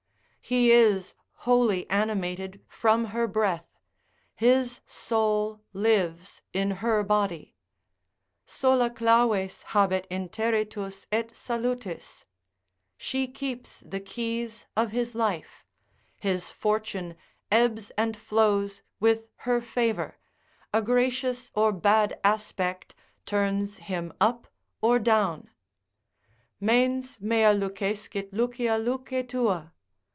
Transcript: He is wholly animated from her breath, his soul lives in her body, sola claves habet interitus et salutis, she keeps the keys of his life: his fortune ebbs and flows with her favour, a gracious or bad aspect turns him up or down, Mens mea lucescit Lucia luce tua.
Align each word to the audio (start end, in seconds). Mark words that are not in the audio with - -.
He 0.43 0.69
is 0.69 1.15
wholly 1.47 1.89
animated 1.89 2.61
from 2.67 3.05
her 3.15 3.25
breath, 3.25 3.69
his 4.35 4.81
soul 4.85 5.61
lives 5.71 6.41
in 6.51 6.71
her 6.83 7.03
body, 7.03 7.55
sola 8.45 8.89
claves 8.89 9.63
habet 9.67 10.05
interitus 10.09 11.05
et 11.09 11.33
salutis, 11.33 12.25
she 12.97 13.27
keeps 13.29 13.79
the 13.81 14.01
keys 14.01 14.65
of 14.75 14.91
his 14.91 15.15
life: 15.15 15.63
his 16.19 16.49
fortune 16.51 17.15
ebbs 17.49 17.89
and 17.91 18.17
flows 18.17 18.81
with 18.99 19.29
her 19.45 19.61
favour, 19.61 20.17
a 20.73 20.81
gracious 20.81 21.49
or 21.55 21.71
bad 21.71 22.19
aspect 22.25 22.93
turns 23.25 23.77
him 23.77 24.11
up 24.19 24.47
or 24.81 24.99
down, 24.99 25.49
Mens 26.59 27.21
mea 27.21 27.53
lucescit 27.53 28.33
Lucia 28.33 28.77
luce 28.77 29.23
tua. 29.29 29.71